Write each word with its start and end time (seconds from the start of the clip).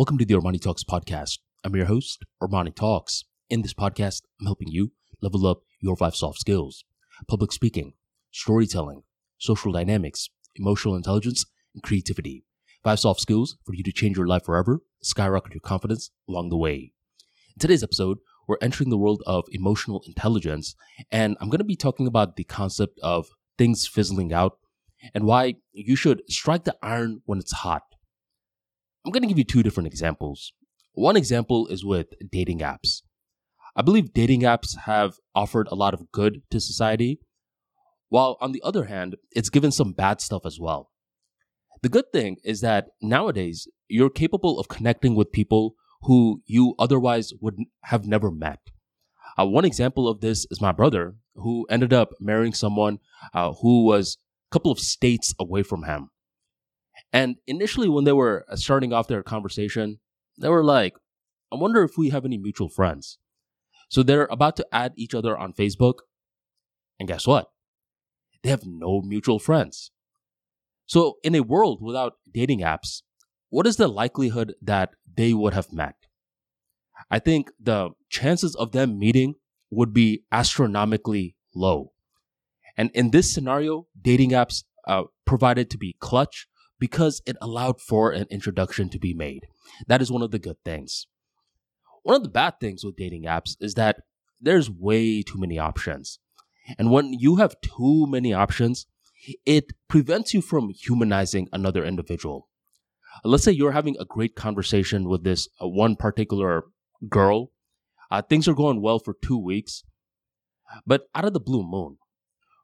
Welcome 0.00 0.16
to 0.16 0.24
the 0.24 0.32
Armani 0.32 0.58
Talks 0.58 0.82
podcast. 0.82 1.40
I'm 1.62 1.76
your 1.76 1.84
host, 1.84 2.24
Armani 2.42 2.74
Talks. 2.74 3.24
In 3.50 3.60
this 3.60 3.74
podcast, 3.74 4.22
I'm 4.40 4.46
helping 4.46 4.68
you 4.68 4.92
level 5.20 5.46
up 5.46 5.60
your 5.78 5.94
five 5.94 6.16
soft 6.16 6.38
skills 6.38 6.84
public 7.28 7.52
speaking, 7.52 7.92
storytelling, 8.30 9.02
social 9.36 9.72
dynamics, 9.72 10.30
emotional 10.56 10.96
intelligence, 10.96 11.44
and 11.74 11.82
creativity. 11.82 12.46
Five 12.82 12.98
soft 12.98 13.20
skills 13.20 13.58
for 13.66 13.74
you 13.74 13.82
to 13.82 13.92
change 13.92 14.16
your 14.16 14.26
life 14.26 14.46
forever, 14.46 14.80
skyrocket 15.02 15.52
your 15.52 15.60
confidence 15.60 16.10
along 16.26 16.48
the 16.48 16.56
way. 16.56 16.94
In 17.54 17.58
today's 17.58 17.82
episode, 17.82 18.20
we're 18.48 18.56
entering 18.62 18.88
the 18.88 18.96
world 18.96 19.22
of 19.26 19.44
emotional 19.50 20.02
intelligence, 20.06 20.76
and 21.12 21.36
I'm 21.42 21.50
going 21.50 21.58
to 21.58 21.64
be 21.64 21.76
talking 21.76 22.06
about 22.06 22.36
the 22.36 22.44
concept 22.44 22.98
of 23.02 23.28
things 23.58 23.86
fizzling 23.86 24.32
out 24.32 24.56
and 25.12 25.24
why 25.24 25.56
you 25.72 25.94
should 25.94 26.22
strike 26.30 26.64
the 26.64 26.76
iron 26.82 27.20
when 27.26 27.38
it's 27.38 27.52
hot. 27.52 27.82
I'm 29.04 29.12
going 29.12 29.22
to 29.22 29.28
give 29.28 29.38
you 29.38 29.44
two 29.44 29.62
different 29.62 29.86
examples. 29.86 30.52
One 30.92 31.16
example 31.16 31.66
is 31.68 31.84
with 31.84 32.08
dating 32.30 32.58
apps. 32.58 33.02
I 33.74 33.82
believe 33.82 34.12
dating 34.12 34.42
apps 34.42 34.76
have 34.84 35.14
offered 35.34 35.68
a 35.70 35.74
lot 35.74 35.94
of 35.94 36.12
good 36.12 36.42
to 36.50 36.60
society, 36.60 37.20
while 38.08 38.36
on 38.40 38.52
the 38.52 38.60
other 38.62 38.84
hand, 38.84 39.16
it's 39.30 39.48
given 39.48 39.70
some 39.70 39.92
bad 39.92 40.20
stuff 40.20 40.44
as 40.44 40.58
well. 40.60 40.90
The 41.82 41.88
good 41.88 42.12
thing 42.12 42.36
is 42.44 42.60
that 42.60 42.88
nowadays 43.00 43.68
you're 43.88 44.10
capable 44.10 44.58
of 44.58 44.68
connecting 44.68 45.14
with 45.14 45.32
people 45.32 45.76
who 46.02 46.42
you 46.44 46.74
otherwise 46.78 47.32
would 47.40 47.56
have 47.84 48.06
never 48.06 48.30
met. 48.30 48.58
Uh, 49.38 49.46
one 49.46 49.64
example 49.64 50.08
of 50.08 50.20
this 50.20 50.46
is 50.50 50.60
my 50.60 50.72
brother, 50.72 51.14
who 51.36 51.66
ended 51.70 51.92
up 51.92 52.10
marrying 52.20 52.52
someone 52.52 52.98
uh, 53.32 53.52
who 53.62 53.84
was 53.84 54.18
a 54.50 54.54
couple 54.54 54.72
of 54.72 54.78
states 54.78 55.34
away 55.38 55.62
from 55.62 55.84
him. 55.84 56.10
And 57.12 57.36
initially, 57.46 57.88
when 57.88 58.04
they 58.04 58.12
were 58.12 58.44
uh, 58.48 58.56
starting 58.56 58.92
off 58.92 59.08
their 59.08 59.22
conversation, 59.22 59.98
they 60.38 60.48
were 60.48 60.64
like, 60.64 60.94
I 61.52 61.56
wonder 61.56 61.82
if 61.82 61.98
we 61.98 62.10
have 62.10 62.24
any 62.24 62.38
mutual 62.38 62.68
friends. 62.68 63.18
So 63.88 64.02
they're 64.02 64.28
about 64.30 64.56
to 64.56 64.66
add 64.72 64.92
each 64.96 65.14
other 65.14 65.36
on 65.36 65.52
Facebook. 65.52 66.00
And 66.98 67.08
guess 67.08 67.26
what? 67.26 67.50
They 68.42 68.50
have 68.50 68.64
no 68.64 69.02
mutual 69.02 69.38
friends. 69.38 69.90
So, 70.86 71.18
in 71.22 71.34
a 71.34 71.42
world 71.42 71.80
without 71.82 72.14
dating 72.32 72.60
apps, 72.60 73.02
what 73.48 73.66
is 73.66 73.76
the 73.76 73.88
likelihood 73.88 74.54
that 74.62 74.90
they 75.16 75.32
would 75.32 75.54
have 75.54 75.72
met? 75.72 75.94
I 77.10 77.18
think 77.18 77.50
the 77.60 77.90
chances 78.08 78.54
of 78.56 78.72
them 78.72 78.98
meeting 78.98 79.34
would 79.70 79.92
be 79.92 80.24
astronomically 80.32 81.36
low. 81.54 81.92
And 82.76 82.90
in 82.92 83.10
this 83.10 83.32
scenario, 83.32 83.86
dating 84.00 84.30
apps 84.30 84.64
uh, 84.86 85.04
provided 85.24 85.70
to 85.70 85.78
be 85.78 85.96
clutch 86.00 86.46
because 86.80 87.22
it 87.26 87.36
allowed 87.40 87.80
for 87.80 88.10
an 88.10 88.26
introduction 88.30 88.88
to 88.88 88.98
be 88.98 89.14
made. 89.14 89.46
That 89.86 90.02
is 90.02 90.10
one 90.10 90.22
of 90.22 90.32
the 90.32 90.38
good 90.40 90.56
things. 90.64 91.06
One 92.02 92.16
of 92.16 92.22
the 92.22 92.30
bad 92.30 92.58
things 92.58 92.82
with 92.82 92.96
dating 92.96 93.24
apps 93.24 93.56
is 93.60 93.74
that 93.74 93.98
there's 94.40 94.70
way 94.70 95.22
too 95.22 95.38
many 95.38 95.58
options. 95.58 96.18
And 96.78 96.90
when 96.90 97.12
you 97.12 97.36
have 97.36 97.60
too 97.60 98.06
many 98.08 98.32
options, 98.32 98.86
it 99.44 99.66
prevents 99.88 100.32
you 100.32 100.40
from 100.40 100.70
humanizing 100.70 101.48
another 101.52 101.84
individual. 101.84 102.48
Let's 103.22 103.44
say 103.44 103.52
you're 103.52 103.72
having 103.72 103.96
a 104.00 104.06
great 104.06 104.34
conversation 104.34 105.08
with 105.08 105.24
this 105.24 105.48
uh, 105.60 105.68
one 105.68 105.94
particular 105.96 106.64
girl. 107.08 107.50
Uh, 108.10 108.22
things 108.22 108.48
are 108.48 108.54
going 108.54 108.80
well 108.80 108.98
for 108.98 109.14
two 109.22 109.38
weeks. 109.38 109.84
But 110.86 111.08
out 111.14 111.24
of 111.24 111.34
the 111.34 111.40
blue 111.40 111.64
moon, 111.64 111.98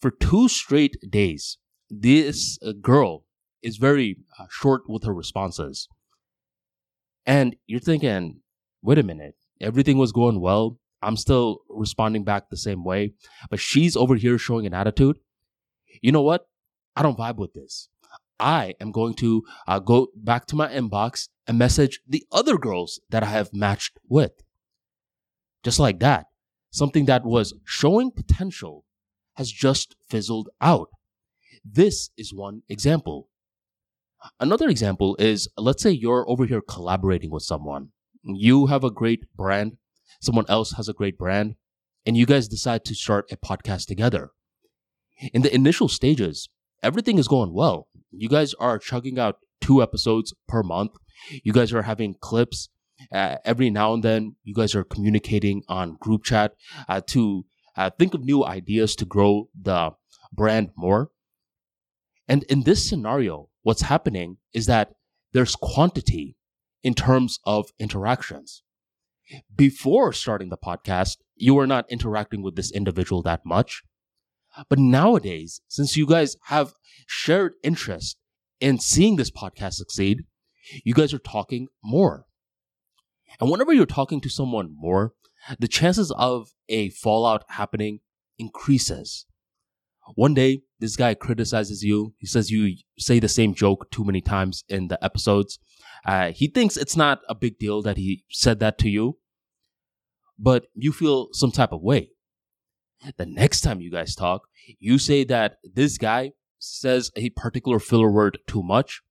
for 0.00 0.10
two 0.10 0.48
straight 0.48 0.96
days, 1.08 1.58
this 1.88 2.58
uh, 2.62 2.72
girl 2.72 3.24
is 3.62 3.76
very 3.76 4.18
uh, 4.38 4.46
short 4.50 4.82
with 4.88 5.04
her 5.04 5.14
responses. 5.14 5.88
And 7.26 7.56
you're 7.66 7.80
thinking, 7.80 8.40
wait 8.82 8.98
a 8.98 9.02
minute, 9.02 9.34
everything 9.60 9.98
was 9.98 10.12
going 10.12 10.40
well. 10.40 10.78
I'm 11.02 11.16
still 11.16 11.60
responding 11.68 12.24
back 12.24 12.50
the 12.50 12.56
same 12.56 12.84
way, 12.84 13.14
but 13.48 13.60
she's 13.60 13.96
over 13.96 14.16
here 14.16 14.36
showing 14.36 14.66
an 14.66 14.74
attitude. 14.74 15.18
You 16.02 16.12
know 16.12 16.22
what? 16.22 16.46
I 16.94 17.02
don't 17.02 17.18
vibe 17.18 17.36
with 17.36 17.54
this. 17.54 17.88
I 18.38 18.74
am 18.80 18.90
going 18.90 19.14
to 19.14 19.42
uh, 19.66 19.78
go 19.78 20.08
back 20.14 20.46
to 20.46 20.56
my 20.56 20.68
inbox 20.68 21.28
and 21.46 21.58
message 21.58 22.00
the 22.06 22.24
other 22.32 22.58
girls 22.58 23.00
that 23.10 23.22
I 23.22 23.26
have 23.26 23.52
matched 23.52 23.98
with. 24.08 24.32
Just 25.62 25.78
like 25.78 26.00
that, 26.00 26.26
something 26.70 27.04
that 27.06 27.24
was 27.24 27.54
showing 27.64 28.10
potential 28.10 28.84
has 29.34 29.50
just 29.50 29.96
fizzled 30.08 30.48
out. 30.60 30.88
This 31.64 32.10
is 32.16 32.32
one 32.34 32.62
example. 32.68 33.28
Another 34.38 34.68
example 34.68 35.16
is 35.18 35.48
let's 35.56 35.82
say 35.82 35.90
you're 35.90 36.28
over 36.28 36.44
here 36.44 36.60
collaborating 36.60 37.30
with 37.30 37.42
someone. 37.42 37.88
You 38.22 38.66
have 38.66 38.84
a 38.84 38.90
great 38.90 39.24
brand, 39.34 39.78
someone 40.20 40.44
else 40.48 40.72
has 40.72 40.88
a 40.88 40.92
great 40.92 41.16
brand, 41.16 41.56
and 42.04 42.16
you 42.16 42.26
guys 42.26 42.48
decide 42.48 42.84
to 42.84 42.94
start 42.94 43.30
a 43.32 43.36
podcast 43.36 43.86
together. 43.86 44.30
In 45.32 45.42
the 45.42 45.54
initial 45.54 45.88
stages, 45.88 46.48
everything 46.82 47.18
is 47.18 47.28
going 47.28 47.52
well. 47.52 47.88
You 48.10 48.28
guys 48.28 48.54
are 48.54 48.78
chugging 48.78 49.18
out 49.18 49.36
two 49.60 49.82
episodes 49.82 50.34
per 50.48 50.62
month. 50.62 50.92
You 51.44 51.52
guys 51.52 51.72
are 51.72 51.82
having 51.82 52.14
clips. 52.20 52.68
Uh, 53.12 53.36
every 53.44 53.70
now 53.70 53.94
and 53.94 54.02
then, 54.02 54.36
you 54.44 54.54
guys 54.54 54.74
are 54.74 54.84
communicating 54.84 55.62
on 55.68 55.96
group 56.00 56.24
chat 56.24 56.52
uh, 56.88 57.00
to 57.08 57.44
uh, 57.76 57.90
think 57.98 58.12
of 58.14 58.24
new 58.24 58.44
ideas 58.44 58.94
to 58.96 59.04
grow 59.04 59.48
the 59.58 59.92
brand 60.32 60.70
more. 60.76 61.10
And 62.28 62.42
in 62.44 62.62
this 62.62 62.88
scenario, 62.88 63.49
what's 63.62 63.82
happening 63.82 64.38
is 64.52 64.66
that 64.66 64.92
there's 65.32 65.56
quantity 65.56 66.36
in 66.82 66.94
terms 66.94 67.38
of 67.44 67.70
interactions. 67.78 68.62
Before 69.54 70.12
starting 70.12 70.48
the 70.48 70.56
podcast, 70.56 71.18
you 71.36 71.54
were 71.54 71.66
not 71.66 71.90
interacting 71.90 72.42
with 72.42 72.56
this 72.56 72.72
individual 72.72 73.22
that 73.22 73.44
much. 73.44 73.82
But 74.68 74.78
nowadays, 74.78 75.60
since 75.68 75.96
you 75.96 76.06
guys 76.06 76.36
have 76.46 76.74
shared 77.06 77.52
interest 77.62 78.16
in 78.60 78.78
seeing 78.78 79.16
this 79.16 79.30
podcast 79.30 79.74
succeed, 79.74 80.24
you 80.84 80.94
guys 80.94 81.14
are 81.14 81.18
talking 81.18 81.68
more. 81.84 82.26
And 83.40 83.50
whenever 83.50 83.72
you're 83.72 83.86
talking 83.86 84.20
to 84.22 84.28
someone 84.28 84.74
more, 84.76 85.12
the 85.58 85.68
chances 85.68 86.10
of 86.12 86.50
a 86.68 86.90
fallout 86.90 87.44
happening 87.48 88.00
increases. 88.38 89.26
One 90.14 90.34
day, 90.34 90.62
this 90.78 90.96
guy 90.96 91.14
criticizes 91.14 91.82
you. 91.82 92.14
He 92.18 92.26
says 92.26 92.50
you 92.50 92.76
say 92.98 93.20
the 93.20 93.28
same 93.28 93.54
joke 93.54 93.90
too 93.90 94.04
many 94.04 94.20
times 94.20 94.64
in 94.68 94.88
the 94.88 95.02
episodes. 95.04 95.58
Uh, 96.04 96.32
he 96.32 96.48
thinks 96.48 96.76
it's 96.76 96.96
not 96.96 97.20
a 97.28 97.34
big 97.34 97.58
deal 97.58 97.82
that 97.82 97.96
he 97.96 98.24
said 98.30 98.60
that 98.60 98.78
to 98.78 98.88
you, 98.88 99.18
but 100.38 100.66
you 100.74 100.92
feel 100.92 101.28
some 101.32 101.50
type 101.50 101.72
of 101.72 101.82
way. 101.82 102.10
The 103.16 103.26
next 103.26 103.60
time 103.62 103.80
you 103.80 103.90
guys 103.90 104.14
talk, 104.14 104.42
you 104.78 104.98
say 104.98 105.24
that 105.24 105.56
this 105.62 105.98
guy 105.98 106.32
says 106.58 107.10
a 107.16 107.30
particular 107.30 107.78
filler 107.78 108.10
word 108.10 108.38
too 108.46 108.62
much. 108.62 109.02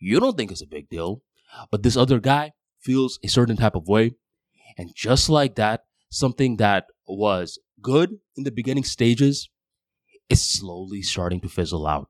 You 0.00 0.20
don't 0.20 0.36
think 0.36 0.50
it's 0.50 0.62
a 0.62 0.66
big 0.66 0.88
deal, 0.88 1.22
but 1.70 1.82
this 1.82 1.96
other 1.96 2.20
guy 2.20 2.52
feels 2.80 3.18
a 3.22 3.28
certain 3.28 3.56
type 3.56 3.74
of 3.74 3.88
way. 3.88 4.12
And 4.76 4.94
just 4.94 5.28
like 5.28 5.54
that, 5.56 5.84
something 6.10 6.56
that 6.56 6.86
was 7.06 7.58
good 7.80 8.18
in 8.36 8.44
the 8.44 8.50
beginning 8.50 8.84
stages 8.84 9.48
is 10.28 10.48
slowly 10.48 11.02
starting 11.02 11.40
to 11.40 11.48
fizzle 11.48 11.86
out. 11.86 12.08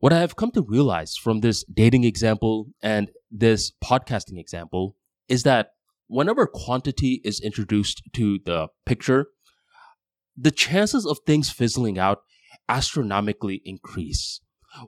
What 0.00 0.12
I 0.12 0.20
have 0.20 0.36
come 0.36 0.50
to 0.52 0.62
realize 0.62 1.16
from 1.16 1.40
this 1.40 1.64
dating 1.64 2.04
example 2.04 2.68
and 2.82 3.10
this 3.30 3.72
podcasting 3.82 4.38
example 4.38 4.96
is 5.28 5.42
that 5.44 5.70
whenever 6.06 6.46
quantity 6.46 7.20
is 7.24 7.40
introduced 7.40 8.02
to 8.12 8.38
the 8.44 8.68
picture, 8.84 9.28
the 10.36 10.50
chances 10.50 11.06
of 11.06 11.18
things 11.26 11.50
fizzling 11.50 11.98
out 11.98 12.18
astronomically 12.68 13.62
increase. 13.64 14.40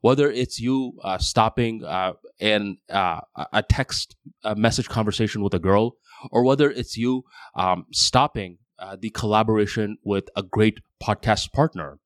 Whether 0.03 0.31
it's 0.31 0.61
you 0.61 0.99
uh, 1.03 1.17
stopping 1.17 1.83
uh, 1.83 2.13
in 2.39 2.77
uh, 2.91 3.21
a 3.53 3.63
text 3.63 4.17
a 4.45 4.55
message 4.55 4.89
conversation 4.89 5.43
with 5.43 5.55
a 5.55 5.59
girl, 5.59 5.97
or 6.31 6.45
whether 6.45 6.71
it's 6.71 6.99
you 6.99 7.25
um, 7.55 7.87
stopping 7.93 8.59
uh, 8.79 8.97
the 9.01 9.11
collaboration 9.11 9.99
with 10.05 10.29
a 10.37 10.43
great 10.43 10.79
podcast 11.03 11.53
partner. 11.53 11.99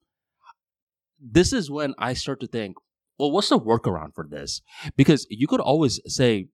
This 1.21 1.53
is 1.53 1.71
when 1.71 1.95
I 1.99 2.15
start 2.15 2.41
to 2.41 2.47
think, 2.47 2.77
well, 3.19 3.31
what's 3.31 3.49
the 3.49 3.59
workaround 3.59 4.15
for 4.15 4.27
this? 4.29 4.63
Because 4.97 5.27
you 5.31 5.47
could 5.47 5.61
always 5.61 6.01
say, 6.07 6.49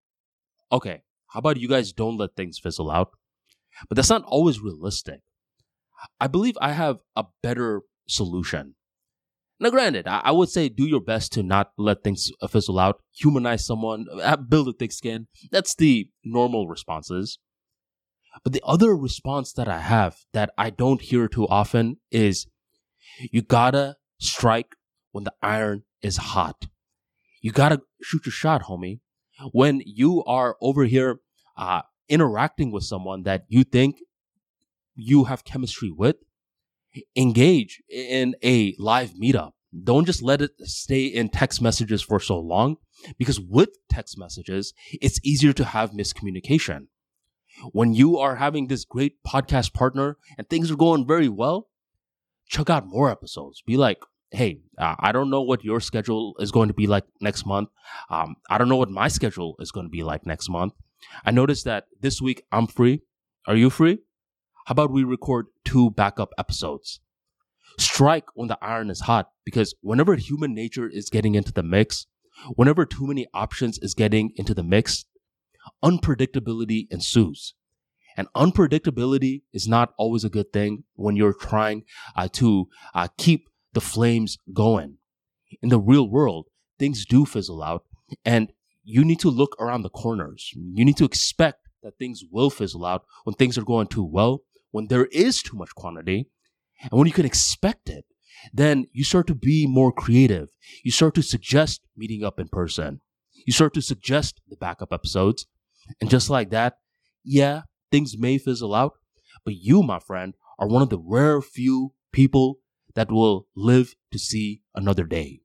okay, 0.71 1.03
how 1.29 1.39
about 1.39 1.59
you 1.59 1.69
guys 1.69 1.93
don't 1.93 2.17
let 2.17 2.37
things 2.37 2.59
fizzle 2.59 2.91
out? 2.91 3.13
But 3.89 3.97
that's 3.97 4.11
not 4.11 4.25
always 4.25 4.61
realistic. 4.61 5.21
I 6.21 6.27
believe 6.27 6.59
I 6.61 6.73
have 6.73 6.99
a 7.17 7.25
better 7.43 7.83
solution. 8.07 8.75
Now, 9.61 9.71
granted, 9.71 10.07
I, 10.07 10.31
would 10.31 10.49
say 10.49 10.69
do 10.69 10.87
your 10.87 11.01
best 11.01 11.33
to 11.33 11.43
not 11.43 11.73
let 11.77 12.05
things 12.05 12.31
fizzle 12.49 12.79
out, 12.79 13.03
humanize 13.13 13.67
someone, 13.67 14.07
build 14.49 14.69
a 14.69 14.73
thick 14.73 14.93
skin. 14.93 15.27
That's 15.51 15.75
the 15.75 16.09
normal 16.25 16.69
responses. 16.69 17.39
But 18.45 18.53
the 18.53 18.63
other 18.65 18.97
response 18.97 19.53
that 19.55 19.69
I 19.69 19.81
have 19.81 20.17
that 20.33 20.51
I 20.57 20.71
don't 20.71 21.01
hear 21.01 21.29
too 21.29 21.47
often 21.49 21.99
is 22.11 22.47
you 23.33 23.43
gotta 23.43 23.97
strike 24.19 24.75
when 25.13 25.25
the 25.25 25.35
iron 25.43 25.85
is 26.03 26.17
hot. 26.17 26.67
You 27.41 27.53
gotta 27.53 27.81
shoot 28.03 28.27
your 28.27 28.33
shot, 28.33 28.65
homie. 28.65 29.01
when 29.53 29.81
you 29.87 30.25
are 30.25 30.57
over 30.61 30.85
here 30.85 31.21
uh, 31.57 31.83
interacting 32.09 32.73
with 32.73 32.83
someone 32.83 33.23
that 33.23 33.45
you 33.49 33.63
think 33.63 34.01
you 34.97 35.25
have 35.25 35.45
chemistry 35.45 35.93
with, 35.93 36.17
engage 37.17 37.81
in 37.89 38.35
a 38.43 38.75
live 38.79 39.13
meetup. 39.13 39.53
Don't 39.85 40.07
just 40.07 40.23
let 40.23 40.41
it 40.43 40.53
stay 40.63 41.05
in 41.05 41.29
text 41.29 41.61
messages 41.61 42.03
for 42.03 42.19
so 42.19 42.39
long 42.39 42.77
because 43.19 43.39
with 43.39 43.69
text 43.89 44.19
messages, 44.19 44.73
it's 45.01 45.21
easier 45.23 45.53
to 45.53 45.65
have 45.65 45.93
miscommunication. 45.93 46.87
When 47.73 47.95
you 47.95 48.19
are 48.19 48.37
having 48.37 48.69
this 48.69 48.85
great 48.85 49.23
podcast 49.27 49.73
partner 49.73 50.17
and 50.37 50.49
things 50.49 50.71
are 50.71 50.77
going 50.77 51.07
very 51.07 51.29
well, 51.29 51.69
check 52.49 52.71
out 52.71 52.87
more 52.87 53.11
episodes. 53.11 53.63
Be 53.67 53.77
like, 53.77 53.99
hey, 54.31 54.61
uh, 54.77 54.95
I 54.99 55.13
don't 55.13 55.31
know 55.31 55.43
what 55.43 55.65
your 55.65 55.81
schedule 55.81 56.35
is 56.39 56.51
going 56.51 56.69
to 56.69 56.75
be 56.75 56.87
like 56.87 57.05
next 57.21 57.47
month. 57.47 57.71
Um, 58.11 58.37
I 58.51 58.59
don't 58.59 58.69
know 58.69 58.77
what 58.77 58.91
my 58.91 59.09
schedule 59.09 59.57
is 59.59 59.73
going 59.73 59.87
to 59.87 59.91
be 59.91 60.03
like 60.03 60.27
next 60.27 60.49
month. 60.49 60.75
I 61.25 61.31
noticed 61.31 61.65
that 61.65 61.85
this 62.01 62.21
week 62.21 62.43
I'm 62.53 62.67
free. 62.67 63.03
Are 63.47 63.57
you 63.57 63.71
free? 63.71 63.99
How 64.67 64.73
about 64.73 64.91
we 64.91 65.05
record 65.05 65.47
two 65.65 65.91
backup 65.91 66.31
episodes? 66.39 67.01
Strike 67.79 68.25
when 68.35 68.49
the 68.49 68.59
iron 68.61 68.91
is 68.91 69.01
hot 69.01 69.31
because 69.45 69.75
whenever 69.81 70.17
human 70.17 70.55
nature 70.55 70.89
is 70.89 71.09
getting 71.09 71.35
into 71.35 71.53
the 71.53 71.63
mix, 71.63 72.07
whenever 72.55 72.85
too 72.85 73.07
many 73.07 73.27
options 73.33 73.79
is 73.79 73.95
getting 73.95 74.33
into 74.37 74.53
the 74.53 74.63
mix, 74.63 75.05
unpredictability 75.85 76.87
ensues. 76.91 77.55
And 78.17 78.27
unpredictability 78.35 79.43
is 79.53 79.69
not 79.69 79.93
always 79.97 80.25
a 80.25 80.29
good 80.29 80.53
thing 80.53 80.85
when 80.95 81.15
you're 81.15 81.33
trying 81.33 81.85
uh, 82.17 82.29
to 82.33 82.69
uh, 82.95 83.09
keep 83.17 83.49
the 83.75 83.81
flames 83.81 84.39
going. 84.53 84.99
In 85.63 85.69
the 85.69 85.79
real 85.79 86.09
world, 86.09 86.47
things 86.79 87.07
do 87.07 87.25
fizzle 87.25 87.63
out 87.63 87.85
and 88.25 88.53
you 88.83 89.05
need 89.05 89.21
to 89.21 89.31
look 89.31 89.55
around 89.61 89.83
the 89.83 89.91
corners. 89.91 90.51
You 90.55 90.85
need 90.85 90.97
to 90.97 91.05
expect 91.05 91.69
that 91.83 91.99
things 91.99 92.23
will 92.31 92.51
fizzle 92.51 92.85
out 92.85 93.05
when 93.25 93.35
things 93.35 93.59
are 93.59 93.65
going 93.65 93.87
too 93.87 94.05
well, 94.05 94.43
when 94.71 94.89
there 94.89 95.07
is 95.07 95.43
too 95.43 95.57
much 95.57 95.75
quantity, 95.75 96.29
and 96.83 96.93
when 96.93 97.07
you 97.07 97.13
can 97.13 97.27
expect 97.27 97.89
it. 97.89 98.05
Then 98.53 98.87
you 98.93 99.05
start 99.05 99.27
to 99.27 99.35
be 99.35 99.67
more 99.67 99.93
creative. 99.93 100.49
You 100.85 100.91
start 100.91 101.15
to 101.17 101.23
suggest 101.23 101.83
meeting 101.97 102.25
up 102.25 102.39
in 102.39 102.49
person. 102.49 103.01
You 103.47 103.53
start 103.53 103.75
to 103.75 103.83
suggest 103.83 104.41
the 104.49 104.57
backup 104.57 104.93
episodes. 104.93 105.47
And 106.01 106.11
just 106.11 106.31
like 106.31 106.51
that, 106.51 106.79
yeah, 107.25 107.63
things 107.91 108.17
may 108.19 108.39
fizzle 108.39 108.75
out, 108.75 108.95
but 109.45 109.55
you, 109.55 109.83
my 109.83 109.99
friend, 109.99 110.35
are 110.59 110.69
one 110.69 110.83
of 110.83 110.91
the 110.91 110.99
rare 110.99 111.41
few 111.41 111.93
people 112.13 112.59
that 112.95 113.11
will 113.11 113.47
live 113.55 113.95
to 114.13 114.19
see 114.19 114.63
another 114.75 115.05
day. 115.05 115.41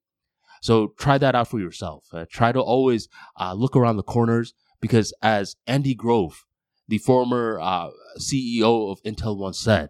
So 0.62 0.94
try 0.98 1.18
that 1.18 1.36
out 1.36 1.50
for 1.50 1.60
yourself. 1.60 2.06
Uh, 2.13 2.25
try 2.30 2.51
to 2.51 2.62
always 2.62 3.10
uh, 3.40 3.54
look 3.54 3.75
around 3.75 3.98
the 3.98 4.04
corners 4.04 4.54
because, 4.80 5.13
as 5.22 5.56
Andy 5.68 5.94
Grove, 5.94 6.45
the 6.88 6.98
former 6.98 7.60
uh, 7.62 7.90
CEO 8.18 8.92
of 8.92 9.01
Intel, 9.04 9.38
once 9.38 9.60
said, 9.60 9.90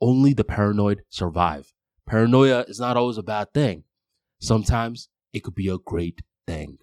only 0.00 0.34
the 0.34 0.44
paranoid 0.44 1.02
survive. 1.08 1.72
Paranoia 2.06 2.64
is 2.68 2.78
not 2.78 2.96
always 2.96 3.16
a 3.16 3.22
bad 3.22 3.54
thing. 3.54 3.84
Sometimes 4.40 5.08
it 5.32 5.42
could 5.42 5.54
be 5.54 5.68
a 5.68 5.78
great 5.78 6.20
thing. 6.46 6.78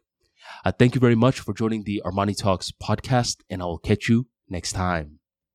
Uh, 0.65 0.71
thank 0.71 0.95
you 0.95 1.01
very 1.01 1.15
much 1.15 1.39
for 1.39 1.53
joining 1.53 1.83
the 1.83 2.01
Armani 2.05 2.37
Talks 2.37 2.71
podcast, 2.71 3.37
and 3.49 3.61
I 3.61 3.65
will 3.65 3.79
catch 3.79 4.09
you 4.09 4.27
next 4.49 4.73
time. 4.73 5.20